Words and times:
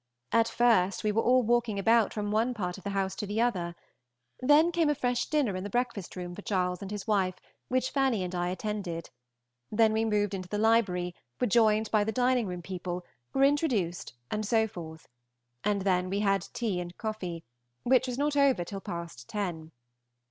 At 0.31 0.47
first 0.47 1.03
we 1.03 1.11
were 1.11 1.21
all 1.21 1.43
walking 1.43 1.77
about 1.77 2.11
from 2.11 2.31
one 2.31 2.55
part 2.55 2.79
of 2.79 2.83
the 2.83 2.89
house 2.89 3.13
to 3.17 3.27
the 3.27 3.39
other; 3.39 3.75
then 4.39 4.71
came 4.71 4.89
a 4.89 4.95
fresh 4.95 5.27
dinner 5.27 5.55
in 5.55 5.63
the 5.63 5.69
breakfast 5.69 6.15
room 6.15 6.33
for 6.33 6.41
Charles 6.41 6.81
and 6.81 6.89
his 6.89 7.05
wife, 7.05 7.35
which 7.67 7.91
Fanny 7.91 8.23
and 8.23 8.33
I 8.33 8.49
attended; 8.49 9.11
then 9.71 9.93
we 9.93 10.03
moved 10.03 10.33
into 10.33 10.49
the 10.49 10.57
library, 10.57 11.13
were 11.39 11.45
joined 11.45 11.91
by 11.91 12.03
the 12.03 12.11
dining 12.11 12.47
room 12.47 12.63
people, 12.63 13.05
were 13.31 13.43
introduced, 13.43 14.13
and 14.31 14.43
so 14.43 14.67
forth; 14.67 15.07
and 15.63 15.83
then 15.83 16.09
we 16.09 16.21
had 16.21 16.47
tea 16.51 16.79
and 16.79 16.97
coffee, 16.97 17.43
which 17.83 18.07
was 18.07 18.17
not 18.17 18.35
over 18.35 18.63
till 18.63 18.81
past 18.81 19.29
ten. 19.29 19.71